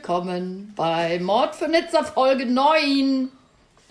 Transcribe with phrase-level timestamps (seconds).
[0.00, 3.28] willkommen bei Mord für Nizza Folge 9.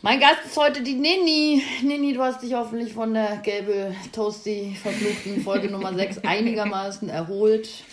[0.01, 1.61] Mein Gast ist heute die Nini.
[1.83, 7.83] Nini, du hast dich hoffentlich von der gelbe Toasty verfluchten Folge Nummer 6 einigermaßen erholt.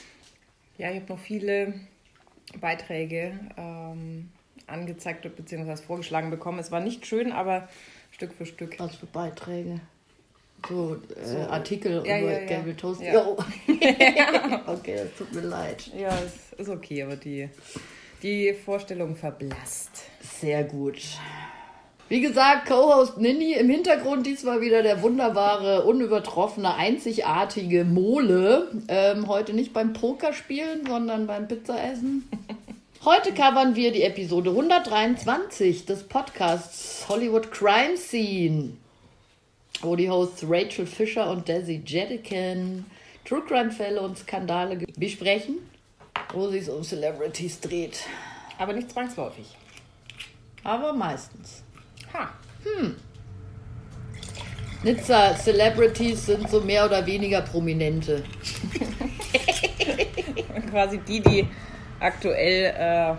[0.79, 1.75] Ja, ich habe noch viele
[2.59, 4.31] Beiträge ähm,
[4.67, 5.77] angezeigt bzw.
[5.77, 6.59] vorgeschlagen bekommen.
[6.59, 7.69] Es war nicht schön, aber
[8.13, 8.81] Stück für Stück.
[8.81, 9.83] Was für Beiträge?
[10.67, 12.47] So, äh, So, Artikel ja, über ja, ja.
[12.47, 13.03] gelbe Toast.
[13.03, 13.27] Ja.
[14.67, 15.91] Okay, das tut mir leid.
[15.95, 17.49] Ja, es ist okay, aber die,
[18.23, 20.03] die Vorstellung verblasst.
[20.21, 21.01] Sehr gut.
[22.09, 28.69] Wie gesagt, Co-Host Nini im Hintergrund diesmal wieder der wunderbare, unübertroffene, einzigartige Mole.
[28.87, 32.29] Ähm, heute nicht beim Pokerspielen, sondern beim Pizzaessen.
[33.05, 38.71] Heute covern wir die Episode 123 des Podcasts Hollywood Crime Scene,
[39.81, 42.85] wo die Hosts Rachel Fisher und Desi Jedikin
[43.25, 45.59] True Crime-Fälle und Skandale besprechen,
[46.33, 48.05] wo sich um Celebrities dreht.
[48.59, 49.57] Aber nicht zwangsläufig.
[50.65, 51.63] Aber meistens.
[52.13, 52.31] Ha.
[54.83, 58.23] Nizza Celebrities sind so mehr oder weniger Prominente.
[60.71, 61.49] Quasi die, die
[62.01, 63.15] aktuell äh,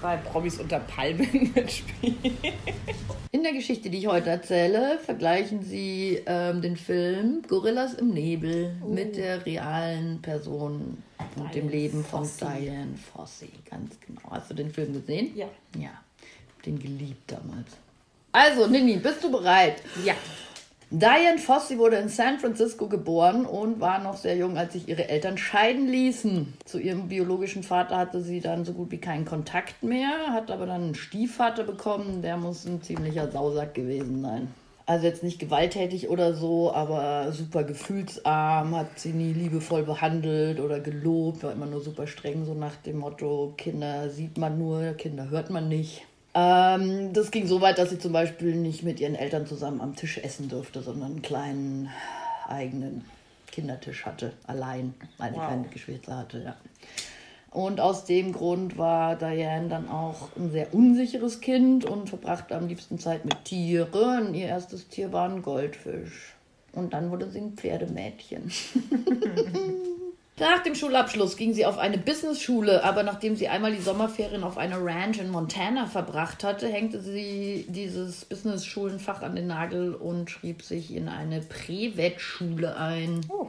[0.00, 2.16] bei Promis unter Palmen mitspielen.
[3.30, 8.74] In der Geschichte, die ich heute erzähle, vergleichen sie ähm, den Film Gorillas im Nebel
[8.86, 11.02] mit der realen Person
[11.36, 12.60] und dem Diane Leben von Fossey.
[12.60, 13.50] Diane Fossey.
[13.68, 14.30] Ganz genau.
[14.30, 15.36] Hast du den Film gesehen?
[15.36, 15.48] Ja.
[15.76, 15.90] Ja.
[16.64, 17.76] Den geliebt damals.
[18.32, 19.82] Also, Nini, bist du bereit?
[20.04, 20.14] Ja.
[20.90, 25.06] Diane Fossey wurde in San Francisco geboren und war noch sehr jung, als sich ihre
[25.10, 26.54] Eltern scheiden ließen.
[26.64, 30.64] Zu ihrem biologischen Vater hatte sie dann so gut wie keinen Kontakt mehr, hat aber
[30.64, 34.48] dann einen Stiefvater bekommen, der muss ein ziemlicher Sausack gewesen sein.
[34.86, 40.80] Also jetzt nicht gewalttätig oder so, aber super gefühlsarm, hat sie nie liebevoll behandelt oder
[40.80, 45.28] gelobt, war immer nur super streng, so nach dem Motto, Kinder sieht man nur, Kinder
[45.28, 46.07] hört man nicht.
[46.38, 49.96] Ähm, das ging so weit, dass sie zum Beispiel nicht mit ihren Eltern zusammen am
[49.96, 51.88] Tisch essen durfte, sondern einen kleinen
[52.46, 53.04] eigenen
[53.50, 55.48] Kindertisch hatte, allein, weil sie Wow.
[55.48, 56.42] keine Geschwister hatte.
[56.44, 56.56] Ja.
[57.50, 62.68] Und aus dem Grund war Diane dann auch ein sehr unsicheres Kind und verbrachte am
[62.68, 64.34] liebsten Zeit mit Tieren.
[64.34, 66.34] Ihr erstes Tier war ein Goldfisch.
[66.72, 68.52] Und dann wurde sie ein Pferdemädchen.
[70.40, 74.56] Nach dem Schulabschluss ging sie auf eine Businessschule, aber nachdem sie einmal die Sommerferien auf
[74.56, 80.62] einer Ranch in Montana verbracht hatte, hängte sie dieses Business-Schulenfach an den Nagel und schrieb
[80.62, 83.20] sich in eine Prä-Vet-Schule ein.
[83.28, 83.48] Oh.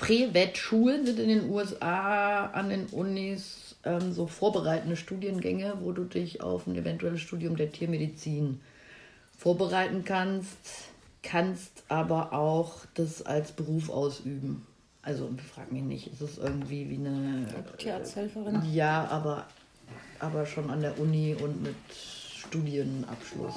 [0.00, 6.42] Prä-Vet-Schulen sind in den USA an den Unis ähm, so vorbereitende Studiengänge, wo du dich
[6.42, 8.60] auf ein eventuelles Studium der Tiermedizin
[9.38, 10.58] vorbereiten kannst,
[11.22, 14.66] kannst aber auch das als Beruf ausüben.
[15.04, 18.62] Also frag mich nicht, ist es irgendwie wie eine Tierarzthelferin.
[18.72, 19.46] ja, aber,
[20.18, 21.74] aber schon an der Uni und mit
[22.36, 23.54] Studienabschluss.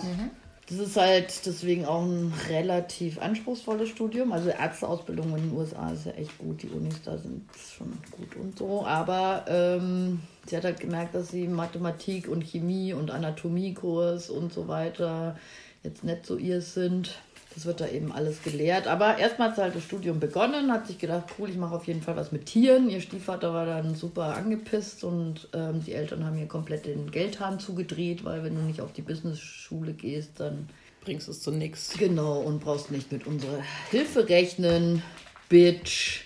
[0.69, 4.33] Das ist halt deswegen auch ein relativ anspruchsvolles Studium.
[4.33, 6.61] Also Ärzteausbildung in den USA ist ja echt gut.
[6.61, 8.85] Die Unis da sind schon gut und so.
[8.85, 14.67] Aber ähm, sie hat halt gemerkt, dass sie Mathematik und Chemie und Anatomiekurs und so
[14.67, 15.37] weiter
[15.83, 17.17] jetzt nicht so ihr sind.
[17.57, 18.85] Das wird da eben alles gelehrt.
[18.85, 21.87] Aber erstmal hat sie halt das Studium begonnen, hat sich gedacht, cool, ich mache auf
[21.87, 22.87] jeden Fall was mit Tieren.
[22.87, 27.59] Ihr Stiefvater war dann super angepisst und ähm, die Eltern haben ihr komplett den Geldhahn
[27.59, 30.69] zugedreht, weil wenn du nicht auf die Business-Schule gehst, dann
[31.03, 31.93] Bringst es zu nix.
[31.97, 35.01] genau und brauchst nicht mit unserer Hilfe rechnen,
[35.49, 36.25] Bitch.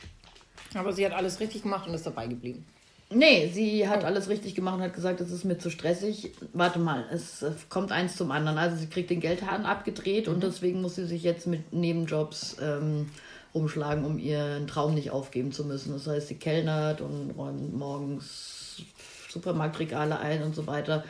[0.74, 2.66] Aber sie hat alles richtig gemacht und ist dabei geblieben.
[3.14, 6.32] Nee, sie hat alles richtig gemacht und hat gesagt, es ist mir zu stressig.
[6.54, 8.58] Warte mal, es kommt eins zum anderen.
[8.58, 13.10] Also sie kriegt den Geldhahn abgedreht und deswegen muss sie sich jetzt mit Nebenjobs ähm,
[13.54, 15.92] rumschlagen, um ihren Traum nicht aufgeben zu müssen.
[15.92, 18.84] Das heißt, sie kellnert und räumt morgens
[19.28, 21.04] Supermarktregale ein und so weiter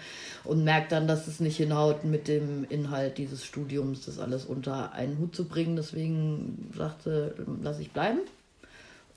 [0.44, 4.94] und merkt dann, dass es nicht hinhaut, mit dem Inhalt dieses Studiums das alles unter
[4.94, 5.76] einen Hut zu bringen.
[5.76, 8.22] Deswegen sagte, lass ich bleiben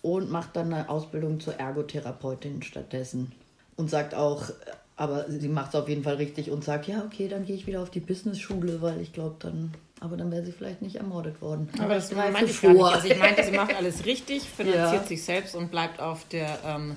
[0.05, 3.33] und macht dann eine Ausbildung zur Ergotherapeutin stattdessen.
[3.77, 4.45] Und sagt auch,
[4.97, 7.67] aber sie macht es auf jeden Fall richtig und sagt, ja, okay, dann gehe ich
[7.67, 11.41] wieder auf die Business-Schule, weil ich glaube dann, aber dann wäre sie vielleicht nicht ermordet
[11.41, 11.71] worden.
[11.81, 12.85] Aber das meinte ich gar nicht.
[12.85, 15.03] Also ich meinte, sie macht alles richtig, finanziert Ja.
[15.05, 16.97] sich selbst und bleibt auf der ähm,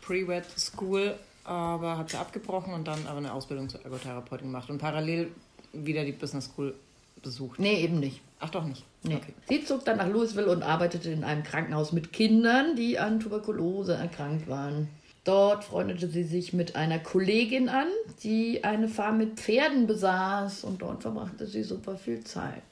[0.00, 1.14] Pre-Wed School,
[1.44, 5.28] aber hat sie abgebrochen und dann aber eine Ausbildung zur Ergotherapeutin gemacht und parallel
[5.74, 6.74] wieder die Business School
[7.22, 7.60] besucht.
[7.60, 8.22] Nee, eben nicht.
[8.38, 8.84] Ach doch nicht.
[9.02, 9.16] Nee.
[9.16, 9.34] Okay.
[9.48, 13.94] Sie zog dann nach Louisville und arbeitete in einem Krankenhaus mit Kindern, die an Tuberkulose
[13.94, 14.88] erkrankt waren.
[15.24, 17.88] Dort freundete sie sich mit einer Kollegin an,
[18.22, 22.62] die eine Farm mit Pferden besaß und dort verbrachte sie super viel Zeit.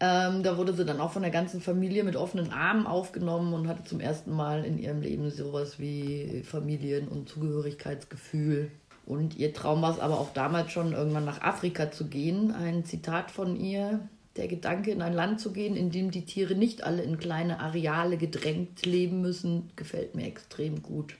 [0.00, 3.68] Ähm, da wurde sie dann auch von der ganzen Familie mit offenen Armen aufgenommen und
[3.68, 8.72] hatte zum ersten Mal in ihrem Leben sowas wie Familien- und Zugehörigkeitsgefühl.
[9.06, 12.52] Und ihr Traum war es aber auch damals schon, irgendwann nach Afrika zu gehen.
[12.52, 14.00] Ein Zitat von ihr.
[14.36, 17.60] Der Gedanke, in ein Land zu gehen, in dem die Tiere nicht alle in kleine
[17.60, 21.14] Areale gedrängt leben müssen, gefällt mir extrem gut.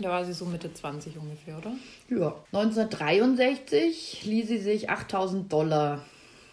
[0.00, 1.72] Da war sie so Mitte 20 ungefähr, oder?
[2.08, 2.34] Ja.
[2.52, 6.04] 1963 ließ sie sich 8000 Dollar,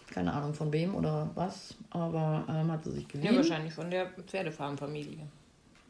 [0.10, 3.32] keine Ahnung von wem oder was, aber ähm, hat sie sich geliehen.
[3.32, 5.28] Ja, wahrscheinlich von der Pferdefarmfamilie.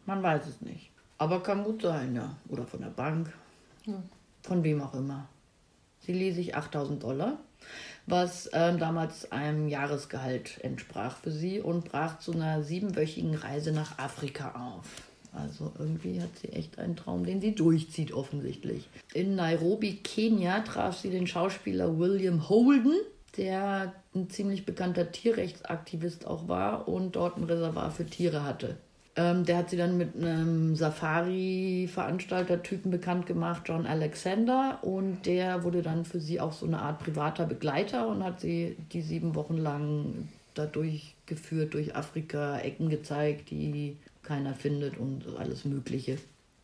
[0.05, 0.89] Man weiß es nicht.
[1.17, 2.35] Aber kann gut sein, ja.
[2.49, 3.33] Oder von der Bank.
[4.43, 5.27] Von wem auch immer.
[5.99, 7.37] Sie ließ sich 8000 Dollar,
[8.07, 13.99] was ähm, damals einem Jahresgehalt entsprach für sie und brach zu einer siebenwöchigen Reise nach
[13.99, 14.85] Afrika auf.
[15.33, 18.87] Also irgendwie hat sie echt einen Traum, den sie durchzieht offensichtlich.
[19.13, 22.95] In Nairobi, Kenia, traf sie den Schauspieler William Holden,
[23.35, 28.77] der ein ziemlich bekannter Tierrechtsaktivist auch war und dort ein Reservat für Tiere hatte.
[29.17, 34.77] Ähm, der hat sie dann mit einem Safari-Veranstalter-Typen bekannt gemacht, John Alexander.
[34.83, 38.77] Und der wurde dann für sie auch so eine Art privater Begleiter und hat sie
[38.93, 45.65] die sieben Wochen lang da durchgeführt, durch Afrika, Ecken gezeigt, die keiner findet und alles
[45.65, 46.19] Mögliche.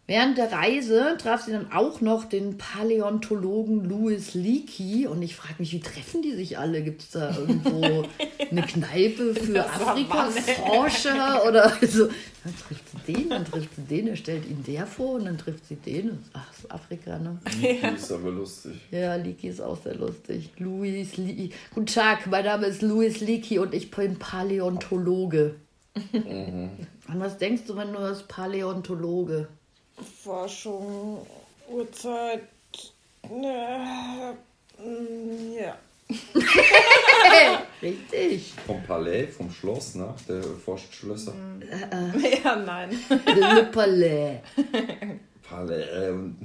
[0.05, 5.55] Während der Reise traf sie dann auch noch den Paläontologen Louis Leakey und ich frage
[5.59, 6.83] mich, wie treffen die sich alle?
[6.83, 8.03] Gibt es da irgendwo
[8.51, 12.09] eine Kneipe für Afrika-Forscher oder so?
[12.44, 15.38] Dann trifft sie den, dann trifft sie den, er stellt ihn der vor und dann
[15.38, 16.19] trifft sie den.
[16.33, 17.39] Ach, ist Afrika, ne?
[17.61, 18.73] Leaky ist aber lustig.
[18.91, 20.50] Ja, Leakey ist auch sehr lustig.
[20.57, 21.51] Louis Leakey.
[21.73, 25.55] Guten Tag, mein Name ist Louis Leakey und ich bin Paläontologe.
[26.13, 29.47] An was denkst du, wenn du hörst Paläontologe?
[30.24, 31.25] Forschung,
[31.69, 32.44] Uhrzeit,
[33.30, 34.36] ne,
[35.60, 35.78] ja.
[37.81, 38.54] Richtig.
[38.66, 40.13] Vom Palais, vom Schloss, ne?
[40.28, 41.34] Der forscht Schlösser.
[42.44, 42.90] Ja, nein.
[43.10, 44.42] Le Palais.
[45.50, 46.36] Palais, ähm,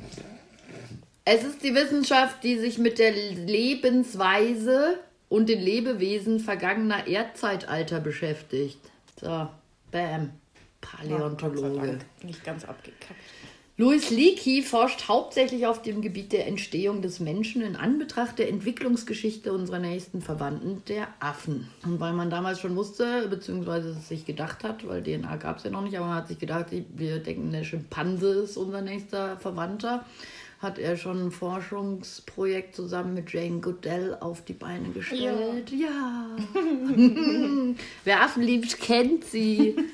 [1.25, 4.99] Es ist die Wissenschaft, die sich mit der Lebensweise
[5.29, 8.79] und den Lebewesen vergangener Erdzeitalter beschäftigt.
[9.21, 9.49] So,
[9.91, 10.33] bam.
[10.81, 11.87] Paläontologe.
[11.87, 12.07] Dank.
[12.23, 13.15] Nicht ganz abgekackt.
[13.81, 19.53] Louis Leakey forscht hauptsächlich auf dem Gebiet der Entstehung des Menschen in Anbetracht der Entwicklungsgeschichte
[19.53, 21.69] unserer nächsten Verwandten, der Affen.
[21.85, 25.63] Und weil man damals schon wusste, beziehungsweise es sich gedacht hat, weil DNA gab es
[25.63, 29.37] ja noch nicht, aber man hat sich gedacht, wir denken, der Schimpanse ist unser nächster
[29.37, 30.05] Verwandter,
[30.59, 35.71] hat er schon ein Forschungsprojekt zusammen mit Jane Goodell auf die Beine gestellt.
[35.71, 36.37] Ja.
[38.03, 39.77] Wer Affen liebt, kennt sie.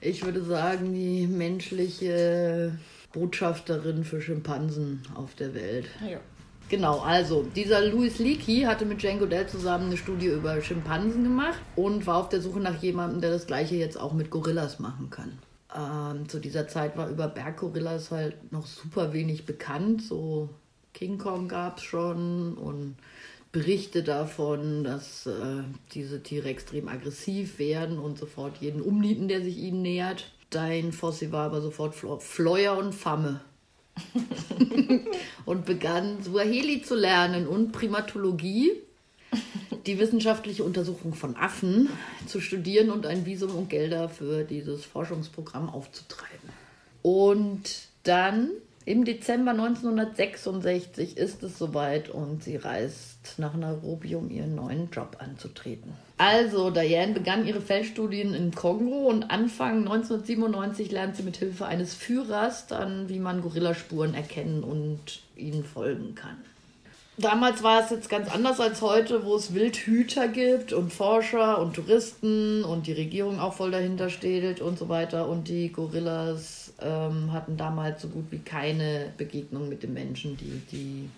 [0.00, 2.78] Ich würde sagen, die menschliche
[3.12, 5.86] Botschafterin für Schimpansen auf der Welt.
[6.08, 6.20] Ja.
[6.68, 11.58] Genau, also dieser Louis Leakey hatte mit Jane Goodell zusammen eine Studie über Schimpansen gemacht
[11.76, 15.08] und war auf der Suche nach jemandem, der das gleiche jetzt auch mit Gorillas machen
[15.08, 15.38] kann.
[15.74, 20.02] Ähm, zu dieser Zeit war über Berggorillas halt noch super wenig bekannt.
[20.02, 20.50] So
[20.92, 22.96] King Kong gab es schon und
[23.50, 25.62] Berichte davon, dass äh,
[25.92, 30.32] diese Tiere extrem aggressiv werden und sofort jeden umnieten, der sich ihnen nähert.
[30.50, 33.40] Dein Fossi war aber sofort Flo- Fleuer und Famme
[35.46, 38.72] und begann Swahili zu lernen und Primatologie,
[39.86, 41.88] die wissenschaftliche Untersuchung von Affen
[42.26, 46.50] zu studieren und ein Visum und Gelder für dieses Forschungsprogramm aufzutreiben.
[47.02, 48.50] Und dann
[48.88, 55.18] im Dezember 1966 ist es soweit und sie reist nach Nairobi, um ihren neuen Job
[55.18, 55.92] anzutreten.
[56.16, 61.92] Also, Diane begann ihre Feldstudien in Kongo und Anfang 1997 lernt sie mit Hilfe eines
[61.92, 66.38] Führers dann, wie man Gorillaspuren erkennen und ihnen folgen kann.
[67.20, 71.74] Damals war es jetzt ganz anders als heute, wo es Wildhüter gibt und Forscher und
[71.74, 75.28] Touristen und die Regierung auch voll dahinter steht und so weiter.
[75.28, 80.62] Und die Gorillas ähm, hatten damals so gut wie keine Begegnung mit den Menschen, die,
[80.70, 81.10] die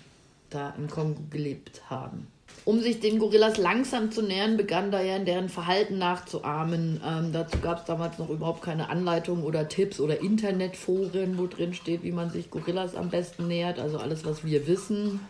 [0.49, 2.27] da im Kongo gelebt haben.
[2.65, 7.03] Um sich den Gorillas langsam zu nähern, begann Diane deren Verhalten nachzuahmen.
[7.07, 11.75] Ähm, dazu gab es damals noch überhaupt keine Anleitungen oder Tipps oder Internetforen, wo drin
[11.75, 13.79] steht, wie man sich Gorillas am besten nähert.
[13.79, 15.21] Also alles, was wir wissen.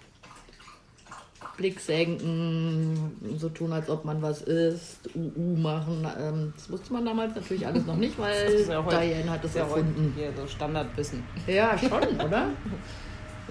[1.61, 6.07] Blick senken, so tun, als ob man was ist, UU machen.
[6.19, 9.51] Ähm, das wusste man damals natürlich alles noch nicht, weil Das ja Diane hat es
[9.51, 10.15] ist ja heute erfunden.
[10.17, 11.23] hier so Standardwissen.
[11.47, 12.49] Ja, schon, oder?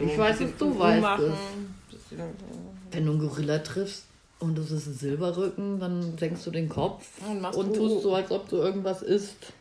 [0.02, 1.26] Ich So weiß, dass du bisschen weißt machen,
[1.92, 1.94] es.
[2.00, 2.20] bisschen-
[2.92, 4.06] Wenn du einen Gorilla triffst
[4.40, 8.00] und es ist ein Silberrücken, dann senkst du den Kopf Und und, tust UU.
[8.02, 9.54] so, als ob du irgendwas isst.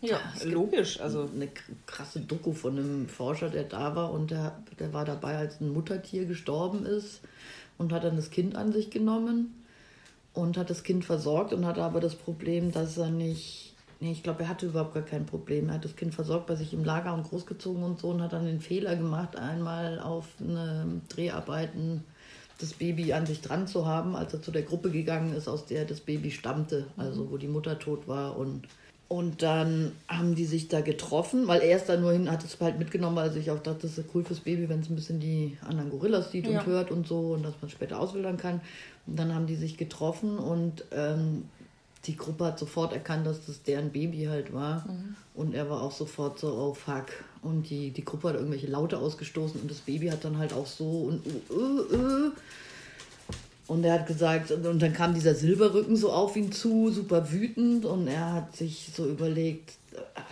[0.00, 1.00] Ja, logisch.
[1.00, 1.48] Also Eine
[1.86, 5.70] krasse Doku von einem Forscher, der da war und der, der war dabei, als ein
[5.72, 7.20] Muttertier gestorben ist.
[7.78, 9.64] und hat dann das Kind an sich genommen
[10.32, 14.22] und hat das Kind versorgt und hatte aber das Problem, dass er nicht, nee, ich
[14.22, 15.68] glaube, er hatte überhaupt gar kein Problem.
[15.68, 18.32] Er hat das Kind versorgt bei sich im Lager und großgezogen und so und hat
[18.32, 22.04] dann den Fehler gemacht, einmal auf eine Dreharbeiten
[22.58, 25.66] das Baby an sich dran zu haben, als er zu der Gruppe gegangen ist, aus
[25.66, 28.68] der das Baby stammte, also wo die Mutter tot war und
[29.08, 32.58] und dann haben die sich da getroffen, weil er ist da nur hin, hat es
[32.60, 34.96] halt mitgenommen, weil er sich auch dachte, das ist cool fürs Baby, wenn es ein
[34.96, 36.60] bisschen die anderen Gorillas sieht Ja.
[36.60, 38.60] und hört und so und dass man später auswildern kann.
[39.06, 41.44] Und dann haben die sich getroffen und ähm,
[42.06, 44.84] die Gruppe hat sofort erkannt, dass das deren Baby halt war.
[45.34, 47.06] Und er war auch sofort so, oh fuck.
[47.42, 50.66] Und die, die Gruppe hat irgendwelche Laute ausgestoßen und das Baby hat dann halt auch
[50.66, 52.30] so und uh, uh, uh.
[53.66, 57.86] Und er hat gesagt, und dann kam dieser Silberrücken so auf ihn zu, super wütend.
[57.86, 59.74] Und er hat sich so überlegt,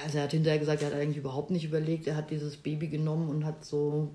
[0.05, 2.07] also er hat hinterher gesagt, er hat eigentlich überhaupt nicht überlegt.
[2.07, 4.11] Er hat dieses Baby genommen und hat so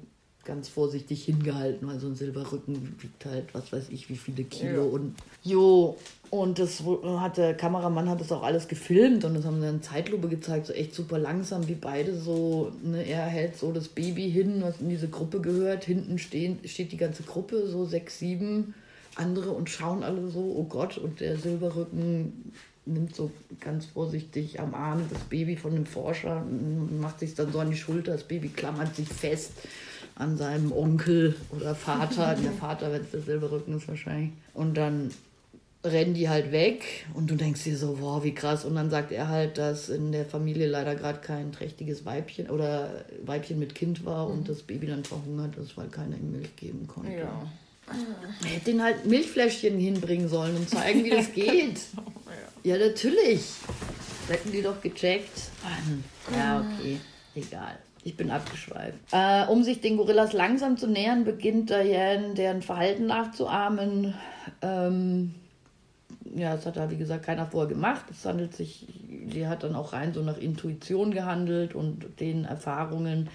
[0.48, 4.86] ganz vorsichtig hingehalten, weil so ein Silberrücken wiegt halt, was weiß ich, wie viele Kilo.
[4.86, 4.92] Ja.
[4.92, 5.98] Und jo,
[6.30, 9.82] und das hat der Kameramann hat das auch alles gefilmt und das haben sie in
[9.82, 14.32] Zeitlupe gezeigt, so echt super langsam, wie beide so, ne, er hält so das Baby
[14.32, 15.84] hin, was in diese Gruppe gehört.
[15.84, 18.74] Hinten stehen, steht die ganze Gruppe, so sechs, sieben
[19.18, 22.52] andere und schauen alle so, oh Gott, und der Silberrücken
[22.86, 27.52] nimmt so ganz vorsichtig am Arm das Baby von dem Forscher, und macht sich dann
[27.52, 29.52] so an die Schulter, das Baby klammert sich fest
[30.16, 34.32] an seinem Onkel oder Vater, der Vater, wenn es der Silberrücken ist wahrscheinlich.
[34.54, 35.12] Und dann
[35.84, 38.66] rennen die halt weg und du denkst dir so, wow, wie krass.
[38.66, 43.06] Und dann sagt er halt, dass in der Familie leider gerade kein trächtiges Weibchen oder
[43.24, 46.88] Weibchen mit Kind war und das Baby dann verhungert ist, weil keiner ihm Milch geben
[46.88, 47.12] konnte.
[47.12, 47.48] Ja.
[48.44, 51.80] Er hätte den halt Milchfläschchen hinbringen sollen und zeigen, wie das geht.
[52.64, 53.42] Ja, natürlich.
[54.28, 55.52] Das hätten die doch gecheckt.
[55.64, 56.04] Mann.
[56.38, 57.00] Ja, okay.
[57.36, 57.78] Egal.
[58.04, 58.98] Ich bin abgeschweift.
[59.12, 64.14] Äh, um sich den Gorillas langsam zu nähern, beginnt Diane deren Verhalten nachzuahmen.
[64.62, 65.34] Ähm,
[66.36, 68.06] ja, das hat da, wie gesagt, keiner vorher gemacht.
[68.12, 73.30] Es handelt sich, die hat dann auch rein so nach Intuition gehandelt und den Erfahrungen,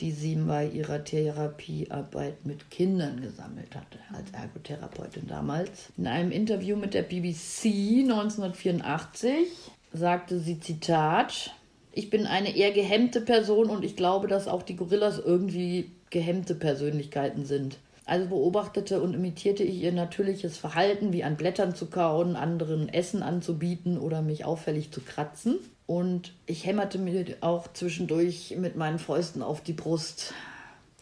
[0.00, 5.90] die sie bei ihrer Therapiearbeit mit Kindern gesammelt hatte, als Ergotherapeutin damals.
[5.96, 9.48] In einem Interview mit der BBC 1984
[9.92, 11.54] sagte sie, Zitat,
[11.92, 16.56] ich bin eine eher gehemmte Person und ich glaube, dass auch die Gorillas irgendwie gehemmte
[16.56, 17.78] Persönlichkeiten sind.
[18.06, 23.22] Also beobachtete und imitierte ich ihr natürliches Verhalten, wie an Blättern zu kauen, anderen Essen
[23.22, 25.58] anzubieten oder mich auffällig zu kratzen.
[25.86, 30.34] Und ich hämmerte mir auch zwischendurch mit meinen Fäusten auf die Brust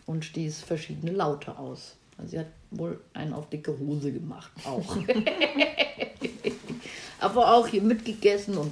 [0.06, 1.96] und stieß verschiedene Laute aus.
[2.18, 4.96] Also sie hat wohl einen auf dicke Hose gemacht, auch.
[7.20, 8.70] Aber auch hier mitgegessen und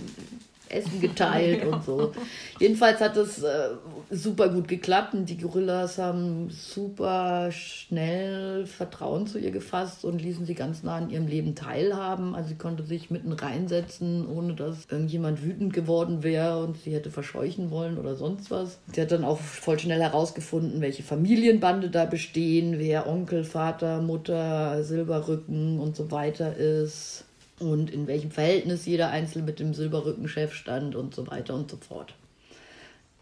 [0.70, 2.12] Essen geteilt und so.
[2.58, 3.70] Jedenfalls hat es äh,
[4.10, 10.46] super gut geklappt und die Gorillas haben super schnell Vertrauen zu ihr gefasst und ließen
[10.46, 12.34] sie ganz nah an ihrem Leben teilhaben.
[12.34, 17.10] Also sie konnte sich mitten reinsetzen, ohne dass irgendjemand wütend geworden wäre und sie hätte
[17.10, 18.78] verscheuchen wollen oder sonst was.
[18.92, 24.82] Sie hat dann auch voll schnell herausgefunden, welche Familienbande da bestehen, wer Onkel, Vater, Mutter,
[24.84, 27.24] Silberrücken und so weiter ist
[27.60, 31.76] und in welchem Verhältnis jeder Einzelne mit dem Silberrückenchef stand und so weiter und so
[31.76, 32.14] fort.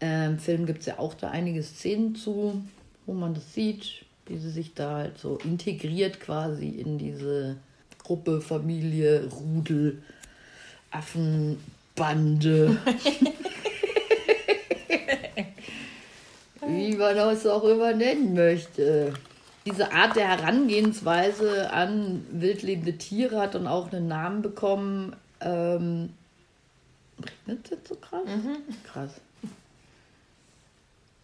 [0.01, 2.61] Ähm, Im Film gibt es ja auch da einige Szenen zu,
[3.05, 7.57] wo man das sieht, wie sie sich da halt so integriert quasi in diese
[8.01, 10.01] Gruppe, Familie, Rudel,
[10.91, 12.77] Affenbande.
[16.65, 19.13] wie man das auch immer nennen möchte.
[19.69, 25.15] Diese Art der Herangehensweise an wildlebende Tiere hat dann auch einen Namen bekommen.
[25.41, 26.13] Ähm,
[27.19, 28.23] regnet es jetzt so krass?
[28.83, 29.11] Krass.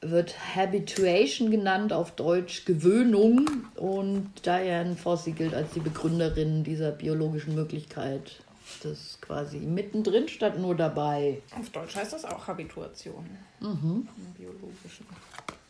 [0.02, 3.50] Wird Habituation genannt, auf Deutsch Gewöhnung.
[3.78, 8.44] Und Diane Fossey gilt als die Begründerin dieser biologischen Möglichkeit.
[8.84, 11.42] Das ist quasi mittendrin statt nur dabei.
[11.58, 13.26] Auf Deutsch heißt das auch Habituation.
[13.62, 15.06] Im Biologischen.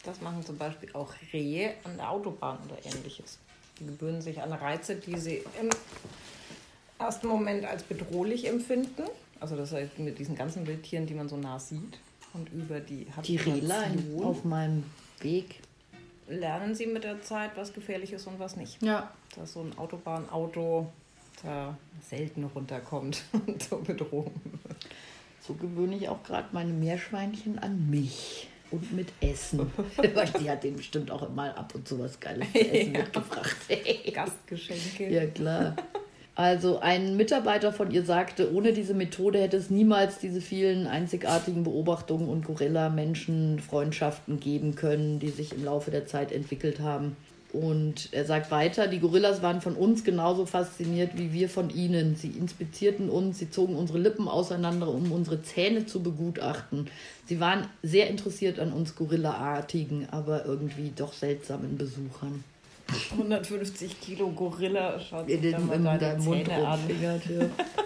[0.06, 3.40] Das machen zum Beispiel auch Rehe an der Autobahn oder ähnliches.
[3.80, 5.70] Die gewöhnen sich an Reize, die sie im
[7.00, 9.04] ersten Moment als bedrohlich empfinden.
[9.40, 12.00] Also das heißt mit diesen ganzen Wildtieren, die man so nah sieht.
[12.34, 14.84] Und über die Die Rela in- Habituation auf meinem
[15.22, 15.62] Weg.
[16.28, 18.82] lernen sie mit der Zeit, was gefährlich ist und was nicht.
[18.82, 19.12] Ja.
[19.36, 20.92] Dass so ein Autobahnauto
[21.44, 24.32] da selten runterkommt und zur Bedrohung.
[25.42, 28.50] So gewöhne ich auch gerade meine Meerschweinchen an mich.
[28.76, 29.72] Und mit Essen.
[29.98, 33.56] Weil die hat denen bestimmt auch mal ab und zu was Geiles zu essen mitgebracht.
[34.14, 35.10] Gastgeschenke.
[35.14, 35.76] ja, klar.
[36.36, 41.64] Also ein Mitarbeiter von ihr sagte, ohne diese Methode hätte es niemals diese vielen einzigartigen
[41.64, 47.16] Beobachtungen und Gorilla-Menschen-Freundschaften geben können, die sich im Laufe der Zeit entwickelt haben.
[47.56, 52.18] Und er sagt weiter, die Gorillas waren von uns genauso fasziniert wie wir von ihnen.
[52.18, 56.90] Sie inspizierten uns, sie zogen unsere Lippen auseinander, um unsere Zähne zu begutachten.
[57.28, 62.44] Sie waren sehr interessiert an uns Gorillaartigen, aber irgendwie doch seltsamen Besuchern.
[63.12, 66.80] 150 Kilo Gorilla schaut sich dann mal deine Mund Zähne an.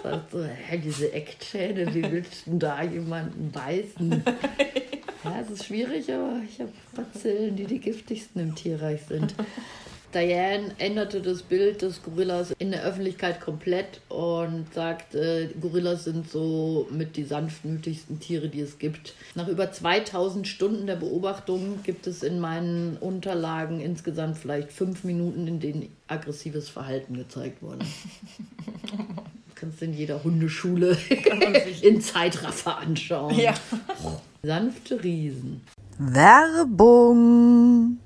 [0.02, 4.24] Sagst so, hä, diese Eckzähne, wie willst du da jemanden beißen?
[5.24, 9.36] Ja, es ist schwierig, aber ich habe Bazillen, die die giftigsten im Tierreich sind.
[10.14, 16.88] Diane änderte das Bild des Gorillas in der Öffentlichkeit komplett und sagte, Gorillas sind so
[16.92, 19.14] mit die sanftmütigsten Tiere, die es gibt.
[19.36, 25.48] Nach über 2000 Stunden der Beobachtung gibt es in meinen Unterlagen insgesamt vielleicht fünf Minuten,
[25.48, 27.86] in denen aggressives Verhalten gezeigt wurde.
[29.60, 30.98] kannst du in jeder Hundeschule
[31.82, 33.38] in Zeitraffer anschauen.
[33.38, 33.54] Ja.
[34.42, 35.66] Sanfte Riesen.
[35.98, 37.98] Werbung.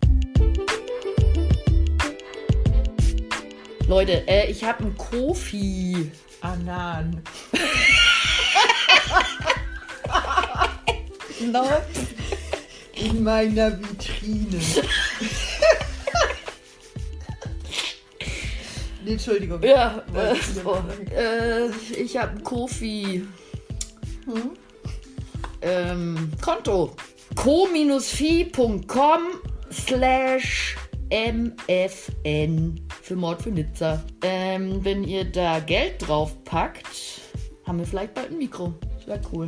[3.88, 6.10] Leute, äh, ich habe einen Kofi.
[6.42, 7.22] Anan.
[11.52, 12.16] Läuft
[12.96, 14.60] in meiner Vitrine.
[19.06, 19.62] nee, Entschuldigung.
[19.62, 20.36] Ja, äh,
[20.66, 20.82] oh,
[21.16, 23.28] äh, ich habe einen Kofi.
[24.26, 24.58] Hm?
[25.64, 26.96] Ähm, Konto.
[27.36, 29.22] co-fi.com
[29.72, 30.76] slash
[31.10, 34.04] MFN für Mord für Nizza.
[34.24, 37.22] Ähm, wenn ihr da Geld drauf packt,
[37.66, 38.74] haben wir vielleicht bald ein Mikro.
[38.98, 39.48] Das wäre cool.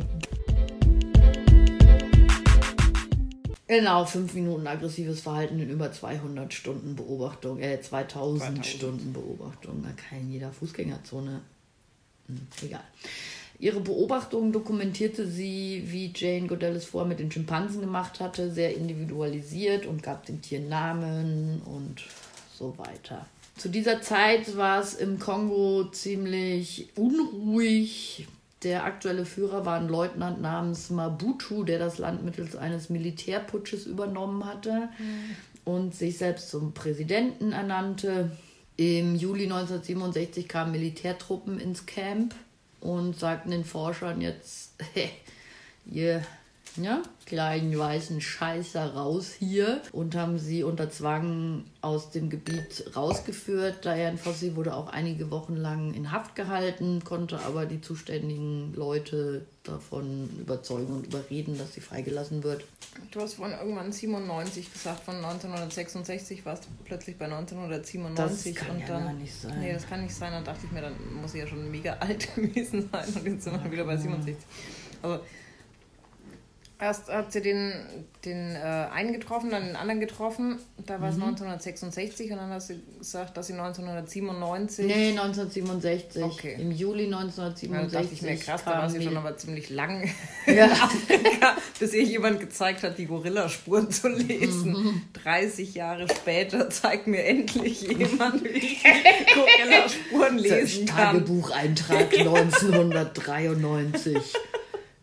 [3.68, 8.66] Genau, fünf Minuten aggressives Verhalten in über 200 Stunden Beobachtung, äh, 2000, 2000.
[8.66, 9.82] Stunden Beobachtung.
[9.82, 11.40] Da kann jeder Fußgängerzone.
[12.28, 12.84] Hm, egal.
[13.58, 18.76] Ihre Beobachtungen dokumentierte sie, wie Jane Goodell es vorher mit den Schimpansen gemacht hatte, sehr
[18.76, 22.04] individualisiert und gab den Tieren Namen und
[22.52, 23.26] so weiter.
[23.56, 28.28] Zu dieser Zeit war es im Kongo ziemlich unruhig.
[28.62, 34.44] Der aktuelle Führer war ein Leutnant namens Mabutu, der das Land mittels eines Militärputsches übernommen
[34.44, 35.72] hatte mhm.
[35.72, 38.30] und sich selbst zum Präsidenten ernannte.
[38.76, 42.34] Im Juli 1967 kamen Militärtruppen ins Camp
[42.86, 44.72] und sagten den Forschern jetzt,
[45.86, 46.24] ihr
[46.76, 53.84] ja, kleinen weißen Scheißer raus hier und haben sie unter Zwang aus dem Gebiet rausgeführt.
[53.84, 59.46] Diane Fossey wurde auch einige Wochen lang in Haft gehalten, konnte aber die zuständigen Leute
[59.62, 62.64] davon überzeugen und überreden, dass sie freigelassen wird.
[63.10, 68.54] Du hast vorhin irgendwann 97 gesagt, von 1966 warst du plötzlich bei 1997.
[68.54, 69.60] Das kann und ja dann, nicht sein.
[69.60, 70.32] Nee, das kann nicht sein.
[70.32, 73.44] Dann dachte ich mir, dann muss sie ja schon mega alt gewesen sein und jetzt
[73.44, 74.36] sind wir wieder bei 67.
[75.02, 75.20] Aber
[76.78, 77.72] Erst hat sie den,
[78.26, 80.58] den äh, einen getroffen, dann den anderen getroffen.
[80.84, 81.22] Da war es mhm.
[81.22, 84.84] 1966 und dann hast du gesagt, dass sie 1997.
[84.84, 86.22] Nee, 1967.
[86.22, 86.58] Okay.
[86.60, 87.70] Im Juli 1967.
[87.70, 90.06] Ja, dachte ich mir krass, da war sie schon aber ziemlich lang
[90.46, 90.52] ja.
[90.66, 94.72] in Afrika, bis ihr jemand gezeigt hat, die Gorillaspuren zu lesen.
[94.72, 95.02] Mhm.
[95.24, 98.84] 30 Jahre später zeigt mir endlich jemand, wie ich
[99.34, 101.14] Gorillaspuren lesen kann.
[101.14, 104.34] Tagebucheintrag 1993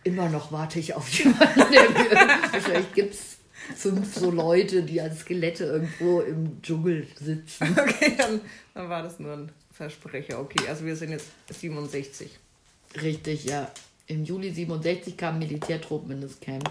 [0.03, 1.59] immer noch warte ich auf jemanden.
[2.51, 3.37] Wahrscheinlich gibt es
[3.75, 7.75] fünf so Leute, die als Skelette irgendwo im Dschungel sitzen.
[7.77, 8.41] Okay, dann,
[8.73, 10.39] dann war das nur ein Versprecher.
[10.39, 12.29] Okay, also wir sind jetzt 67.
[13.01, 13.71] Richtig, ja.
[14.07, 16.69] Im Juli 67 kamen Militärtruppen in das Camp.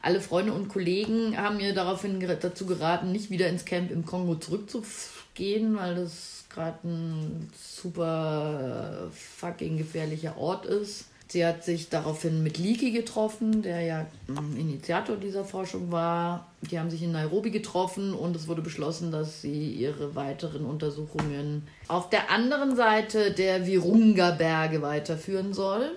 [0.00, 4.34] Alle Freunde und Kollegen haben mir daraufhin dazu geraten, nicht wieder ins Camp im Kongo
[4.34, 11.06] zurückzugehen, weil das gerade ein super fucking gefährlicher Ort ist.
[11.32, 16.46] Sie hat sich daraufhin mit Leakey getroffen, der ja Initiator dieser Forschung war.
[16.70, 21.66] Die haben sich in Nairobi getroffen und es wurde beschlossen, dass sie ihre weiteren Untersuchungen
[21.88, 25.92] auf der anderen Seite der Virunga-Berge weiterführen soll.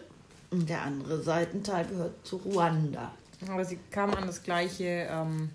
[0.54, 3.12] Der andere Seitenteil gehört zu Ruanda.
[3.50, 5.50] Aber sie kam an das gleiche ähm,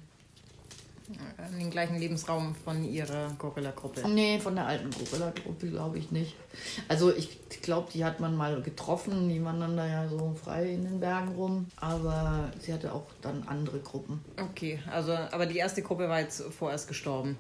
[1.53, 4.09] in den gleichen Lebensraum von ihrer Gorilla-Gruppe?
[4.09, 6.35] Nee, von der alten Gorilla-Gruppe glaube ich nicht.
[6.89, 10.85] Also ich glaube, die hat man mal getroffen, die wandern da ja so frei in
[10.85, 11.67] den Bergen rum.
[11.77, 14.25] Aber sie hatte auch dann andere Gruppen.
[14.41, 17.37] Okay, also aber die erste Gruppe war jetzt vorerst gestorben.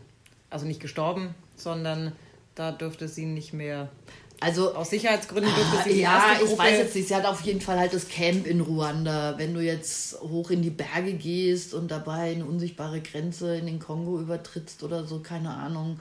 [0.48, 2.12] Also nicht gestorben, sondern
[2.54, 3.88] da dürfte sie nicht mehr
[4.40, 7.08] also aus Sicherheitsgründen dürfte sie die Ja, ich weiß jetzt nicht.
[7.08, 9.36] Sie hat auf jeden Fall halt das Camp in Ruanda.
[9.36, 13.78] Wenn du jetzt hoch in die Berge gehst und dabei eine unsichtbare Grenze in den
[13.78, 16.00] Kongo übertrittst oder so, keine Ahnung.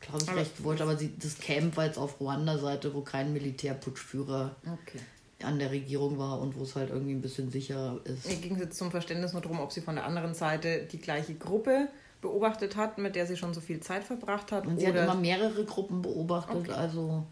[0.00, 4.56] Glaube ich recht wollte, aber sie, das Camp war jetzt auf Ruanda-Seite, wo kein Militärputschführer
[4.62, 4.98] okay.
[5.42, 8.26] an der Regierung war und wo es halt irgendwie ein bisschen sicherer ist.
[8.26, 10.98] Mir ging es jetzt zum Verständnis nur darum, ob sie von der anderen Seite die
[10.98, 11.88] gleiche Gruppe
[12.22, 14.66] beobachtet hat, mit der sie schon so viel Zeit verbracht hat.
[14.66, 16.72] Und sie hat immer mehrere Gruppen beobachtet, okay.
[16.72, 17.24] also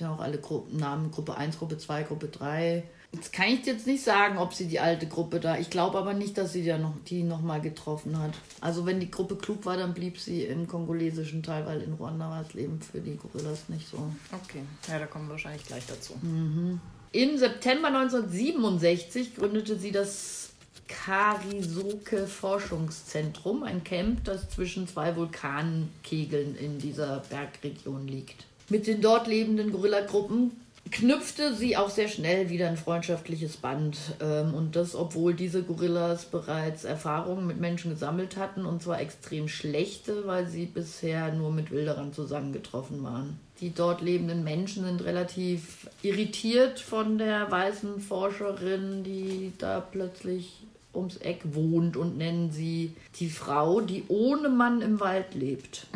[0.00, 2.84] haben auch alle Gruppen, Namen, Gruppe 1, Gruppe 2, Gruppe 3.
[3.14, 5.58] Jetzt kann ich jetzt nicht sagen, ob sie die alte Gruppe da.
[5.58, 8.32] Ich glaube aber nicht, dass sie ja noch, die nochmal getroffen hat.
[8.62, 12.30] Also wenn die Gruppe klug war, dann blieb sie im kongolesischen Teil, weil in Ruanda
[12.30, 13.98] war das Leben für die Gorillas nicht so.
[14.32, 16.14] Okay, ja, da kommen wir wahrscheinlich gleich dazu.
[16.22, 16.80] Mhm.
[17.12, 20.52] Im September 1967 gründete sie das
[20.88, 28.46] Karisoke Forschungszentrum, ein Camp, das zwischen zwei Vulkankegeln in dieser Bergregion liegt.
[28.68, 30.52] Mit den dort lebenden Gorillagruppen
[30.90, 33.96] knüpfte sie auch sehr schnell wieder ein freundschaftliches Band.
[34.20, 39.48] Ähm, und das, obwohl diese Gorillas bereits Erfahrungen mit Menschen gesammelt hatten, und zwar extrem
[39.48, 43.38] schlechte, weil sie bisher nur mit Wilderern zusammengetroffen waren.
[43.60, 50.62] Die dort lebenden Menschen sind relativ irritiert von der weißen Forscherin, die da plötzlich
[50.94, 55.86] ums Eck wohnt und nennen sie die Frau, die ohne Mann im Wald lebt.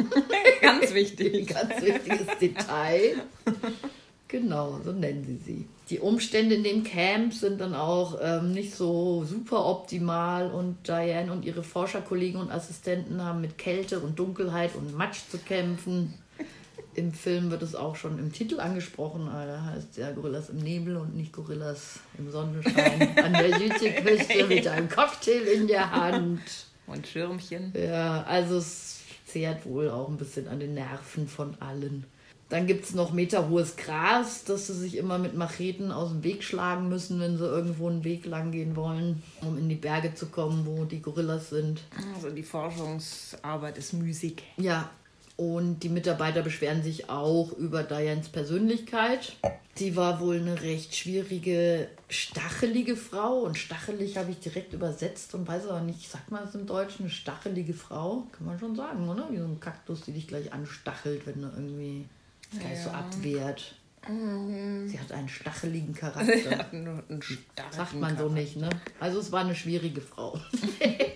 [0.60, 1.46] Ganz wichtig.
[1.54, 3.22] Ganz wichtiges Detail.
[4.28, 5.66] Genau, so nennen sie sie.
[5.88, 11.32] Die Umstände in dem Camp sind dann auch ähm, nicht so super optimal und Diane
[11.32, 16.12] und ihre Forscherkollegen und Assistenten haben mit Kälte und Dunkelheit und Matsch zu kämpfen.
[16.98, 20.96] Im Film wird es auch schon im Titel angesprochen, da heißt ja Gorillas im Nebel
[20.96, 26.40] und nicht Gorillas im Sonnenschein an der Südseeküste mit einem Cocktail in der Hand.
[26.88, 27.72] Und Schirmchen.
[27.80, 32.04] Ja, also es zehrt wohl auch ein bisschen an den Nerven von allen.
[32.48, 36.42] Dann gibt es noch meterhohes Gras, das sie sich immer mit Macheten aus dem Weg
[36.42, 40.26] schlagen müssen, wenn sie irgendwo einen Weg lang gehen wollen, um in die Berge zu
[40.26, 41.82] kommen, wo die Gorillas sind.
[42.16, 44.42] Also die Forschungsarbeit ist müßig.
[44.56, 44.90] Ja,
[45.38, 49.36] und die Mitarbeiter beschweren sich auch über Dianes Persönlichkeit.
[49.76, 53.42] Sie war wohl eine recht schwierige, stachelige Frau.
[53.42, 57.04] Und stachelig habe ich direkt übersetzt und weiß aber nicht, sagt man das im Deutschen?
[57.04, 58.26] Eine stachelige Frau?
[58.32, 59.30] Kann man schon sagen, oder?
[59.30, 62.06] Wie so ein Kaktus, die dich gleich anstachelt, wenn du irgendwie
[62.58, 62.82] gleich ja.
[62.82, 63.76] so abwehrt.
[64.08, 64.88] Mhm.
[64.88, 66.32] Sie hat einen stacheligen Charakter.
[66.34, 67.00] Sie hat einen
[67.70, 68.24] Sagt man Charakter.
[68.24, 68.70] so nicht, ne?
[68.98, 70.36] Also es war eine schwierige Frau.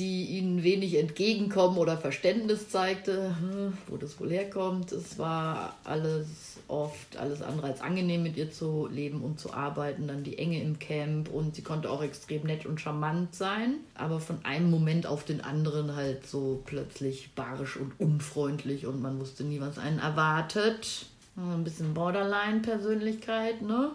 [0.00, 4.92] die ihnen wenig entgegenkommen oder Verständnis zeigte, hm, wo das wohl herkommt.
[4.92, 6.26] Es war alles
[6.68, 10.08] oft alles andere als angenehm, mit ihr zu leben und zu arbeiten.
[10.08, 14.20] Dann die Enge im Camp und sie konnte auch extrem nett und charmant sein, aber
[14.20, 19.44] von einem Moment auf den anderen halt so plötzlich barisch und unfreundlich und man wusste
[19.44, 21.06] nie, was einen erwartet.
[21.36, 23.90] Ein bisschen Borderline-Persönlichkeit, ne?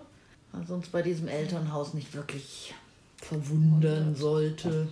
[0.52, 2.74] Was uns bei diesem Elternhaus nicht wirklich
[3.18, 4.88] verwundern sollte.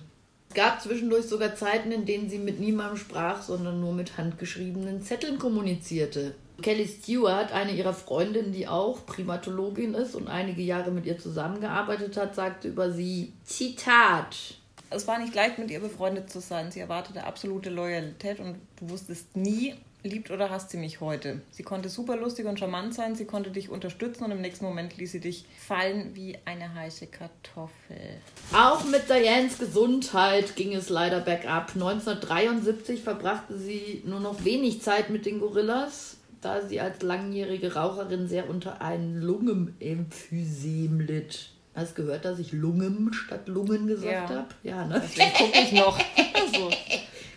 [0.54, 5.02] Es gab zwischendurch sogar Zeiten, in denen sie mit niemandem sprach, sondern nur mit handgeschriebenen
[5.02, 6.36] Zetteln kommunizierte.
[6.62, 12.18] Kelly Stewart, eine ihrer Freundinnen, die auch Primatologin ist und einige Jahre mit ihr zusammengearbeitet
[12.18, 14.60] hat, sagte über sie, Zitat.
[14.92, 16.70] Es war nicht leicht, mit ihr befreundet zu sein.
[16.70, 21.42] Sie erwartete absolute Loyalität und du wusstest nie, liebt oder hasst sie mich heute.
[21.52, 24.98] Sie konnte super lustig und charmant sein, sie konnte dich unterstützen und im nächsten Moment
[24.98, 28.20] ließ sie dich fallen wie eine heiße Kartoffel.
[28.54, 31.72] Auch mit Dianes Gesundheit ging es leider bergab.
[31.74, 38.28] 1973 verbrachte sie nur noch wenig Zeit mit den Gorillas, da sie als langjährige Raucherin
[38.28, 41.50] sehr unter einem Lungenemphysem litt.
[41.76, 44.36] Hast gehört, dass ich Lungen statt Lungen gesagt ja.
[44.36, 44.48] habe?
[44.62, 45.02] Ja, ne?
[45.04, 45.98] Deswegen gucke ich noch.
[46.54, 46.70] so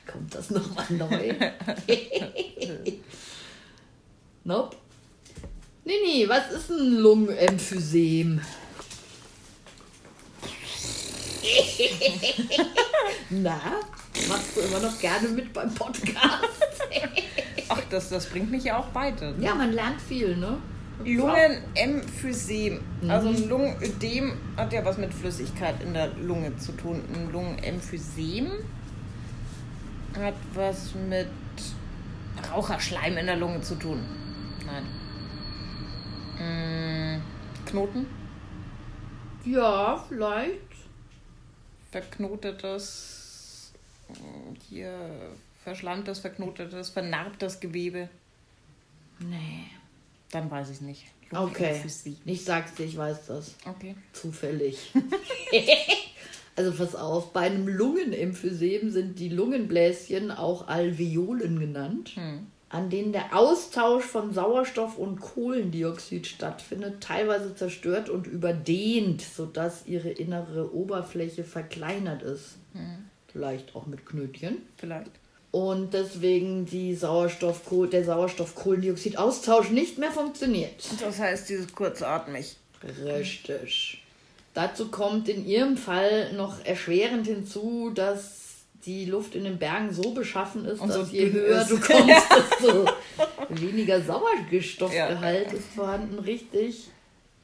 [0.07, 1.35] kommt das nochmal neu.
[4.45, 4.77] nope.
[5.85, 8.41] Nee, nee, was ist ein Lungenemphysem?
[13.31, 13.61] Na,
[14.29, 16.45] machst du immer noch gerne mit beim Podcast?
[17.69, 19.33] Ach, das, das bringt mich ja auch weiter.
[19.33, 19.45] Ne?
[19.45, 20.59] Ja, man lernt viel, ne?
[21.05, 22.81] Lungenemphysem.
[23.03, 23.11] Mhm.
[23.11, 27.03] Also ein Lungenödem hat ja was mit Flüssigkeit in der Lunge zu tun.
[27.15, 28.51] Ein Lungenemphysem
[30.17, 31.29] hat was mit
[32.51, 34.05] Raucherschleim in der Lunge zu tun.
[34.65, 34.87] Nein.
[36.39, 37.23] Hm,
[37.67, 38.07] Knoten?
[39.45, 40.61] Ja, vielleicht.
[41.91, 43.73] Verknotetes,
[44.69, 44.93] hier
[45.63, 48.09] verschleimtes, verknotetes, vernarbtes Gewebe.
[49.19, 49.65] Nee.
[50.31, 51.05] Dann weiß ich es nicht.
[51.33, 51.83] Okay.
[52.25, 53.55] Ich sag's dir, ich weiß das.
[53.65, 53.97] Okay.
[54.13, 54.93] Zufällig.
[56.57, 62.47] Also pass auf, bei einem Lungenemphysem sind die Lungenbläschen auch Alveolen genannt, hm.
[62.71, 70.09] an denen der Austausch von Sauerstoff und Kohlendioxid stattfindet, teilweise zerstört und überdehnt, sodass ihre
[70.09, 72.57] innere Oberfläche verkleinert ist.
[72.73, 73.05] Hm.
[73.31, 74.63] Vielleicht auch mit Knötchen.
[74.79, 75.11] Vielleicht.
[75.51, 80.85] Und deswegen die Sauerstoff der Sauerstoff-Kohlendioxid-Austausch nicht mehr funktioniert.
[81.01, 82.57] Das heißt, dieses kurzatmig.
[83.05, 84.03] Richtig.
[84.57, 90.13] Dazu kommt in ihrem Fall noch erschwerend hinzu, dass die Luft in den Bergen so
[90.15, 91.71] beschaffen ist, so dass je höher ist.
[91.71, 92.27] du kommst,
[92.63, 92.87] desto
[93.51, 96.89] weniger Sauerstoffgehalt ist vorhanden, richtig.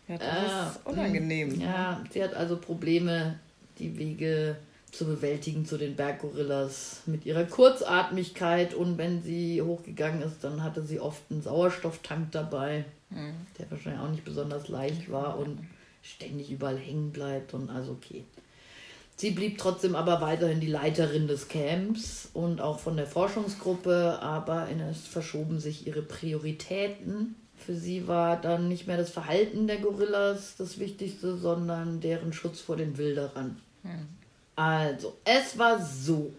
[0.09, 1.61] Ja, das Ah, ist unangenehm.
[1.61, 3.39] Ja, sie hat also Probleme,
[3.79, 4.57] die Wege
[4.91, 8.73] zu bewältigen zu den Berggorillas mit ihrer Kurzatmigkeit.
[8.73, 12.85] Und wenn sie hochgegangen ist, dann hatte sie oft einen Sauerstofftank dabei,
[13.59, 15.39] der wahrscheinlich auch nicht besonders leicht war.
[15.39, 15.59] Und
[16.03, 18.25] ständig überall hängen bleibt und also okay.
[19.17, 24.69] Sie blieb trotzdem aber weiterhin die Leiterin des Camps und auch von der Forschungsgruppe, aber
[24.91, 27.37] es verschoben sich ihre Prioritäten.
[27.57, 32.61] Für sie war dann nicht mehr das Verhalten der Gorillas das Wichtigste, sondern deren Schutz
[32.61, 33.61] vor den Wilderern.
[34.57, 36.33] Also, es war so.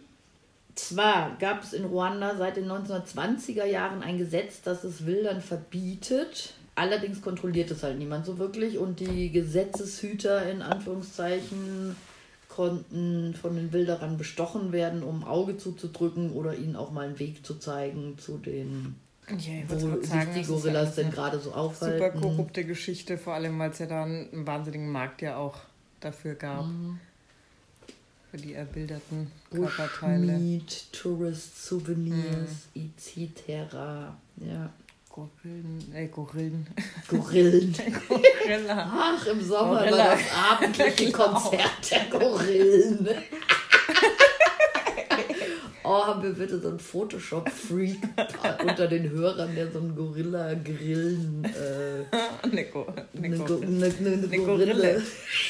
[0.75, 6.53] Zwar gab es in Ruanda seit den 1920er Jahren ein Gesetz, das es Wildern verbietet.
[6.75, 11.95] Allerdings kontrolliert es halt niemand so wirklich und die Gesetzeshüter in Anführungszeichen
[12.49, 17.45] konnten von den Wilderern bestochen werden, um Auge zuzudrücken oder ihnen auch mal einen Weg
[17.45, 18.95] zu zeigen zu den,
[19.27, 22.21] Ja, ich wo sich sagen, die Gorillas ja denn gerade so Super aufhalten.
[22.21, 25.57] korrupte Geschichte, vor allem weil es ja da einen wahnsinnigen Markt ja auch
[25.99, 26.65] dafür gab.
[26.65, 26.99] Mhm.
[28.29, 30.33] Für die erbilderten Körperteile.
[30.33, 33.73] Bushmeat, Tourist Souvenirs, etc.
[34.37, 34.73] Ja.
[35.13, 36.65] Gorillen, äh, Gorillen.
[37.07, 37.75] Gorillen.
[38.09, 38.91] Gorilla.
[38.91, 40.15] Ach, im Sommer war Gorilla.
[40.15, 43.07] das abendliche Konzert der Gorillen.
[45.85, 47.97] Oh, haben wir bitte so einen Photoshop-Freak
[48.65, 51.43] unter den Hörern, der so einen Gorilla-Grillen.
[51.43, 52.05] Äh,
[52.41, 53.67] Eine, Go eine, Go Gorilla.
[53.67, 54.73] eine, eine, Eine Gorille.
[54.73, 55.03] Gorille.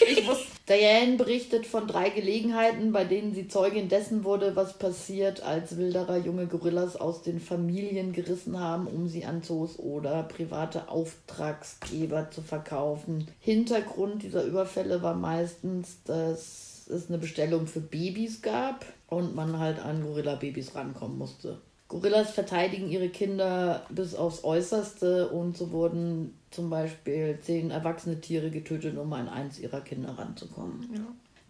[0.08, 0.53] Ich wusste.
[0.70, 6.18] Diane berichtet von drei Gelegenheiten, bei denen sie Zeugin dessen wurde, was passiert, als Wilderer
[6.18, 12.42] junge Gorillas aus den Familien gerissen haben, um sie an Zoos oder private Auftragsgeber zu
[12.42, 13.28] verkaufen.
[13.42, 19.80] Hintergrund dieser Überfälle war meistens, dass es eine Bestellung für Babys gab und man halt
[19.80, 21.60] an Gorilla-Babys rankommen musste.
[21.90, 28.50] Gorillas verteidigen ihre Kinder bis aufs Äußerste und so wurden zum Beispiel zehn erwachsene Tiere
[28.50, 30.88] getötet, um an eins ihrer Kinder ranzukommen.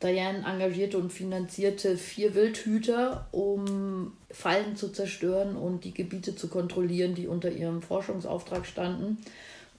[0.02, 7.16] Diane engagierte und finanzierte vier Wildhüter, um Fallen zu zerstören und die Gebiete zu kontrollieren,
[7.16, 9.18] die unter ihrem Forschungsauftrag standen.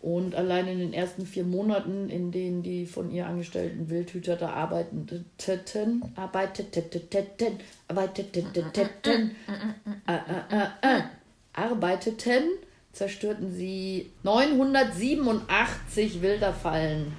[0.01, 4.51] Und allein in den ersten vier Monaten, in denen die von ihr angestellten Wildhüter da
[4.51, 5.25] arbeiteten,
[6.15, 7.59] arbeiteten,
[7.89, 8.47] arbeiteten,
[10.07, 11.03] äh,
[11.55, 12.43] arbeiteten,
[12.95, 17.13] zerstörten sie 987 Wilderfallen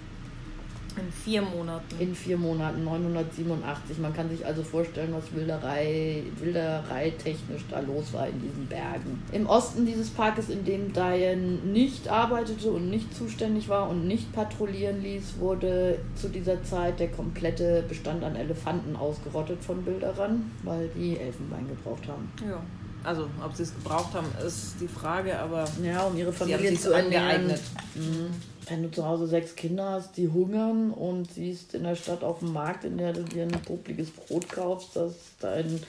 [0.98, 2.00] In vier Monaten.
[2.00, 3.98] in vier Monaten 987.
[4.00, 9.22] Man kann sich also vorstellen, was Wilderei, Wilderei technisch da los war in diesen Bergen.
[9.34, 14.32] Im Osten dieses Parkes, in dem Diane nicht arbeitete und nicht zuständig war und nicht
[14.32, 20.88] patrouillieren ließ, wurde zu dieser Zeit der komplette Bestand an Elefanten ausgerottet von Wilderern, weil
[20.96, 22.32] die Elfenbein gebraucht haben.
[22.48, 22.62] Ja.
[23.06, 26.70] Also, ob sie es gebraucht haben, ist die Frage, aber Ja, um ihre sie Familie
[26.72, 27.24] sich zu ernähren.
[27.24, 27.62] angeeignet.
[27.96, 28.28] Mhm.
[28.68, 32.39] Wenn du zu Hause sechs Kinder hast, die hungern und siehst in der Stadt auf
[32.39, 35.82] dem Markt, in der du dir ein popliges Brot kaufst, dass dein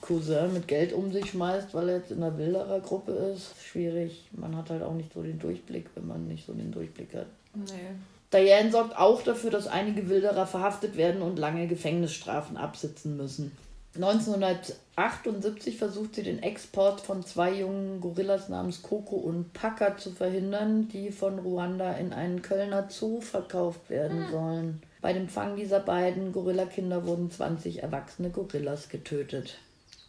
[0.00, 4.24] Cousin mit Geld um sich schmeißt, weil er jetzt in einer Wilderergruppe ist, schwierig.
[4.32, 7.26] Man hat halt auch nicht so den Durchblick, wenn man nicht so den Durchblick hat.
[7.54, 7.94] Nee.
[8.32, 13.52] Diane sorgt auch dafür, dass einige Wilderer verhaftet werden und lange Gefängnisstrafen absitzen müssen.
[13.96, 20.88] 1978 versucht sie den Export von zwei jungen Gorillas namens Coco und Paka zu verhindern,
[20.88, 24.82] die von Ruanda in einen Kölner Zoo verkauft werden sollen.
[25.00, 29.58] Bei dem Fang dieser beiden Gorillakinder wurden 20 erwachsene Gorillas getötet.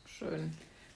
[0.06, 0.54] Schön.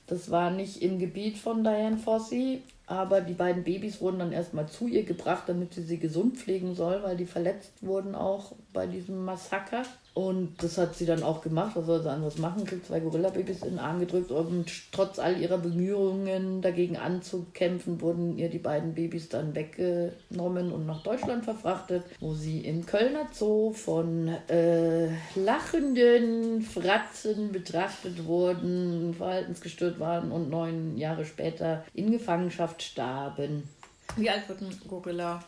[0.07, 4.67] Das war nicht im Gebiet von Diane Fossey, aber die beiden Babys wurden dann erstmal
[4.67, 8.87] zu ihr gebracht, damit sie sie gesund pflegen soll, weil die verletzt wurden auch bei
[8.87, 9.83] diesem Massaker.
[10.13, 11.71] Und das hat sie dann auch gemacht.
[11.75, 12.65] Was soll sie anderes machen?
[12.65, 14.31] Kriegt zwei Gorilla-Babys in den Arm gedrückt.
[14.31, 20.85] Und trotz all ihrer Bemühungen dagegen anzukämpfen, wurden ihr die beiden Babys dann weggenommen und
[20.85, 29.99] nach Deutschland verfrachtet, wo sie im Kölner Zoo von äh, lachenden Fratzen betrachtet wurden, verhaltensgestört
[29.99, 33.63] waren und neun Jahre später in Gefangenschaft starben.
[34.17, 35.41] Wie alt wird ein Gorilla?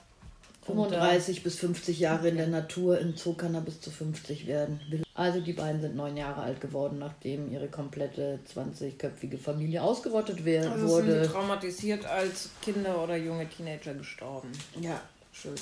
[0.65, 4.79] 35 bis 50 Jahre in der Natur, im Zoo kann er bis zu 50 werden.
[5.13, 10.71] Also die beiden sind neun Jahre alt geworden, nachdem ihre komplette 20-köpfige Familie ausgerottet wer-
[10.71, 11.23] Also wurde.
[11.23, 14.49] sind traumatisiert als Kinder oder junge Teenager gestorben.
[14.81, 14.99] Ja,
[15.31, 15.53] Schön.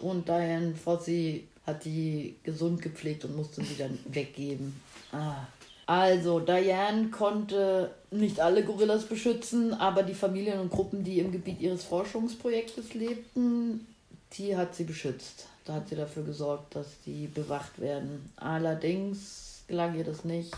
[0.00, 4.80] und Diane Fossey hat die gesund gepflegt und musste sie dann weggeben.
[5.12, 5.46] Ah.
[5.90, 11.60] Also, Diane konnte nicht alle Gorillas beschützen, aber die Familien und Gruppen, die im Gebiet
[11.60, 13.88] ihres Forschungsprojektes lebten,
[14.34, 15.48] die hat sie beschützt.
[15.64, 18.30] Da hat sie dafür gesorgt, dass die bewacht werden.
[18.36, 20.54] Allerdings gelang ihr das nicht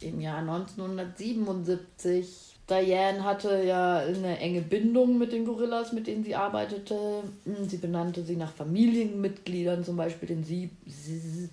[0.00, 2.53] im Jahr 1977.
[2.68, 7.22] Diane hatte ja eine enge Bindung mit den Gorillas, mit denen sie arbeitete.
[7.68, 10.70] Sie benannte sie nach Familienmitgliedern, zum Beispiel den Sie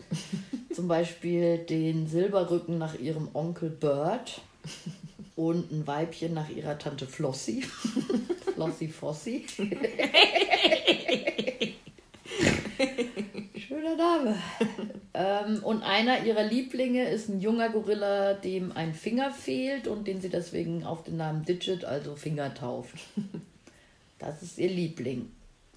[0.74, 4.40] zum Beispiel den Silberrücken nach ihrem Onkel Bird
[5.36, 7.62] und ein Weibchen nach ihrer Tante Flossie.
[8.54, 9.46] Flossie Fossi.
[13.58, 14.38] Schöner Name.
[15.14, 20.22] Ähm, und einer ihrer Lieblinge ist ein junger Gorilla, dem ein Finger fehlt und den
[20.22, 22.96] sie deswegen auf den Namen Digit, also Finger, tauft.
[24.20, 25.32] Das ist ihr Liebling.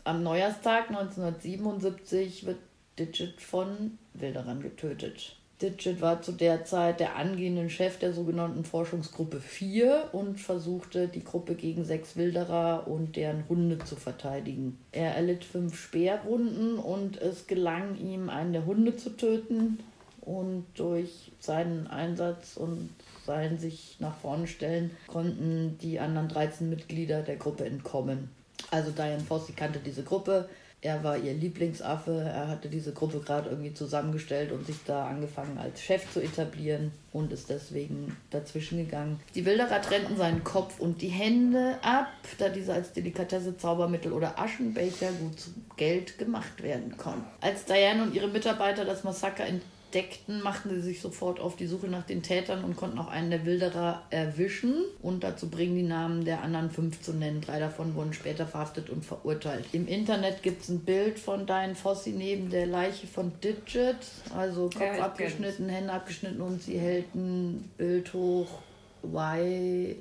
[0.04, 2.58] Am Neujahrstag 1977 wird
[2.98, 5.36] Digit von Wilderern getötet.
[5.62, 11.22] Digit war zu der Zeit der angehende Chef der sogenannten Forschungsgruppe 4 und versuchte, die
[11.22, 14.78] Gruppe gegen sechs Wilderer und deren Hunde zu verteidigen.
[14.90, 19.78] Er erlitt fünf Speerwunden und es gelang ihm, einen der Hunde zu töten.
[20.20, 22.88] Und durch seinen Einsatz und
[23.26, 28.30] sein sich nach vorne stellen konnten die anderen 13 Mitglieder der Gruppe entkommen.
[28.70, 30.48] Also Diane Fossey kannte diese Gruppe,
[30.84, 32.12] er war ihr Lieblingsaffe.
[32.12, 36.92] Er hatte diese Gruppe gerade irgendwie zusammengestellt und sich da angefangen als Chef zu etablieren
[37.10, 39.18] und ist deswegen dazwischen gegangen.
[39.34, 44.38] Die Wilderer trennten seinen Kopf und die Hände ab, da diese als Delikatesse, Zaubermittel oder
[44.38, 47.24] Aschenbecher gut zu Geld gemacht werden konnten.
[47.40, 49.62] Als Diane und ihre Mitarbeiter das Massaker in
[49.94, 53.30] entdeckten, machten sie sich sofort auf die Suche nach den Tätern und konnten auch einen
[53.30, 57.40] der Wilderer erwischen und dazu bringen, die Namen der anderen fünf zu nennen.
[57.40, 59.66] Drei davon wurden später verhaftet und verurteilt.
[59.72, 63.96] Im Internet gibt es ein Bild von Diane Fossi neben der Leiche von Digit,
[64.36, 68.48] also Kopf ja, abgeschnitten, Hände abgeschnitten und sie hält ein Bild hoch.
[69.02, 69.96] Why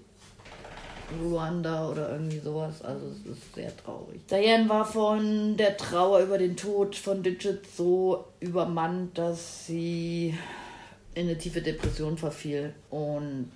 [1.21, 2.81] Ruanda oder irgendwie sowas.
[2.81, 4.21] Also es ist sehr traurig.
[4.29, 10.37] Diane war von der Trauer über den Tod von Digit so übermannt, dass sie
[11.15, 13.51] in eine tiefe Depression verfiel und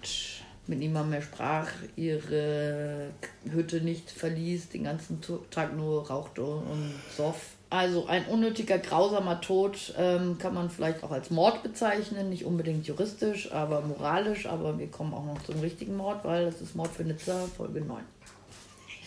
[0.67, 3.09] mit niemandem mehr sprach, ihre
[3.49, 9.93] Hütte nicht verließ, den ganzen Tag nur rauchte und soff also ein unnötiger, grausamer Tod
[9.97, 14.45] ähm, kann man vielleicht auch als Mord bezeichnen, nicht unbedingt juristisch, aber moralisch.
[14.45, 17.81] Aber wir kommen auch noch zum richtigen Mord, weil das ist Mord für Nizza, Folge
[17.81, 18.03] 9.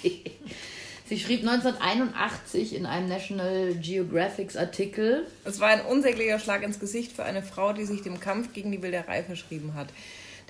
[1.07, 5.27] Sie schrieb 1981 in einem National Geographic Artikel.
[5.45, 8.71] Es war ein unsäglicher Schlag ins Gesicht für eine Frau, die sich dem Kampf gegen
[8.71, 9.89] die Wilderei verschrieben hat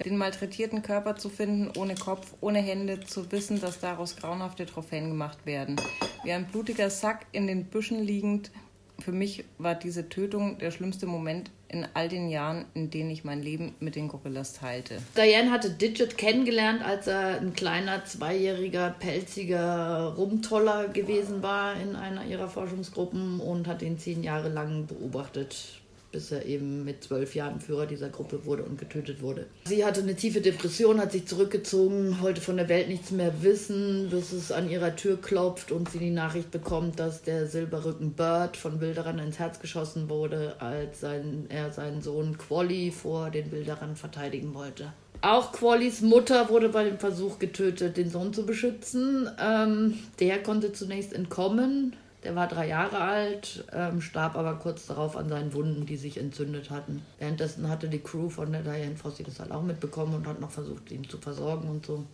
[0.04, 5.08] den malträtierten Körper zu finden, ohne Kopf, ohne Hände, zu wissen, dass daraus grauenhafte Trophäen
[5.08, 5.76] gemacht werden.
[6.22, 8.50] Wie ein blutiger Sack in den Büschen liegend,
[8.98, 13.24] für mich war diese Tötung der schlimmste Moment in all den Jahren, in denen ich
[13.24, 15.00] mein Leben mit den Gorillas teilte.
[15.16, 22.24] Diane hatte Digit kennengelernt, als er ein kleiner, zweijähriger, pelziger Rumtoller gewesen war in einer
[22.26, 25.79] ihrer Forschungsgruppen und hat ihn zehn Jahre lang beobachtet
[26.12, 29.46] bis er eben mit zwölf Jahren Führer dieser Gruppe wurde und getötet wurde.
[29.64, 34.08] Sie hatte eine tiefe Depression, hat sich zurückgezogen, wollte von der Welt nichts mehr wissen,
[34.10, 38.56] bis es an ihrer Tür klopft und sie die Nachricht bekommt, dass der Silberrücken Bird
[38.56, 43.96] von Wilderern ins Herz geschossen wurde, als sein, er seinen Sohn Quolly vor den Wilderern
[43.96, 44.92] verteidigen wollte.
[45.22, 49.28] Auch Quallys Mutter wurde bei dem Versuch getötet, den Sohn zu beschützen.
[49.38, 55.16] Ähm, der konnte zunächst entkommen, der war drei Jahre alt, ähm, starb aber kurz darauf
[55.16, 57.02] an seinen Wunden, die sich entzündet hatten.
[57.18, 60.50] Währenddessen hatte die Crew von der Diane Fossey das halt auch mitbekommen und hat noch
[60.50, 62.04] versucht, ihn zu versorgen und so.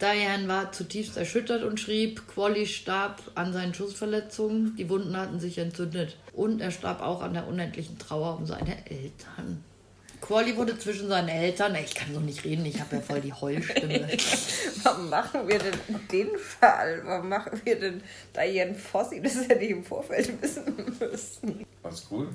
[0.00, 5.58] Diane war zutiefst erschüttert und schrieb, Quali starb an seinen Schussverletzungen, die Wunden hatten sich
[5.58, 6.16] entzündet.
[6.32, 9.62] Und er starb auch an der unendlichen Trauer um seine Eltern.
[10.22, 13.32] Quali wurde zwischen seinen Eltern, ich kann so nicht reden, ich habe ja voll die
[13.32, 14.06] Heulstimme.
[14.84, 15.74] Warum machen wir denn
[16.12, 17.02] den Fall?
[17.04, 18.00] Warum machen wir denn
[18.34, 19.20] Diane Fossi?
[19.20, 21.66] Das hätte ich im Vorfeld wissen müssen.
[21.82, 22.28] Alles cool.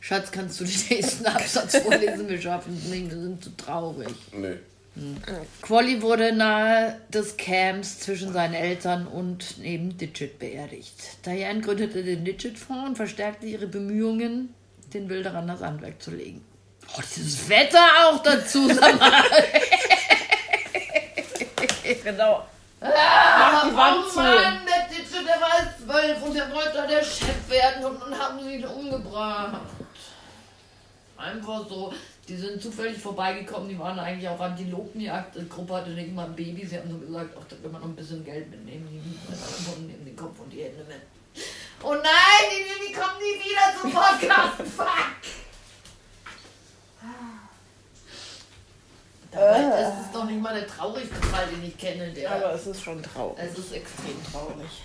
[0.00, 2.26] Schatz, kannst du den nächsten Absatz vorlesen?
[2.26, 4.14] Wir schaffen es nicht, wir sind zu traurig.
[4.32, 4.56] Nee.
[4.94, 5.16] Hm.
[5.60, 11.26] Quali wurde nahe des Camps zwischen seinen Eltern und neben Digit beerdigt.
[11.26, 14.54] Diane gründete den Digit-Fonds und verstärkte ihre Bemühungen,
[14.94, 16.42] den Wilderern das Handwerk zu legen.
[16.96, 19.24] Oh, dieses Wetter auch dazu, sag mal.
[22.04, 22.46] genau.
[22.80, 27.02] Ah, die Wand oh Mann, der Titsche, der war zwölf und der wollte da der
[27.02, 29.62] Chef werden und dann haben sie ihn umgebracht.
[31.16, 31.92] Einfach so.
[32.28, 35.36] Die sind zufällig vorbeigekommen, die waren eigentlich auch Antilopenjagd.
[35.36, 36.64] Die Gruppe hatte nicht mal ein Baby.
[36.64, 38.88] Sie haben so gesagt, ach, da will man noch ein bisschen Geld mitnehmen.
[38.88, 41.00] Die nehmen den Kopf und die Hände mit.
[41.82, 42.02] Oh nein,
[42.50, 44.56] die, die kommen nie wieder zum Podcast.
[44.76, 45.43] Fuck.
[49.34, 49.82] Dabei äh.
[49.82, 52.12] ist es doch nicht mal der traurigste Fall, den ich kenne.
[52.12, 53.36] Der Aber es ist schon traurig.
[53.38, 54.82] Es ist extrem traurig.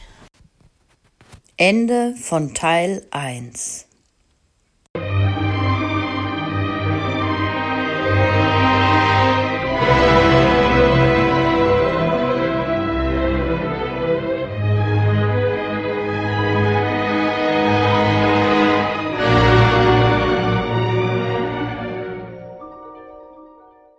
[1.58, 3.89] Ende von Teil 1